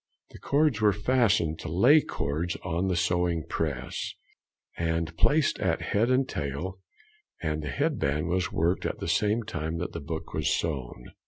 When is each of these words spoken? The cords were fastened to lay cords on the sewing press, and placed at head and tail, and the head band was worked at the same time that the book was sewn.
The 0.31 0.39
cords 0.39 0.81
were 0.81 0.93
fastened 0.93 1.59
to 1.59 1.71
lay 1.71 2.01
cords 2.01 2.55
on 2.63 2.87
the 2.87 2.95
sewing 2.95 3.45
press, 3.47 4.15
and 4.75 5.15
placed 5.15 5.59
at 5.59 5.83
head 5.93 6.09
and 6.09 6.27
tail, 6.27 6.79
and 7.39 7.61
the 7.61 7.69
head 7.69 7.99
band 7.99 8.27
was 8.27 8.51
worked 8.51 8.87
at 8.87 8.97
the 8.97 9.07
same 9.07 9.43
time 9.43 9.77
that 9.77 9.91
the 9.93 10.01
book 10.01 10.33
was 10.33 10.49
sewn. 10.49 11.11